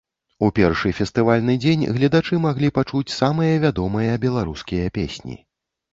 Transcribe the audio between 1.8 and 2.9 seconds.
гледачы маглі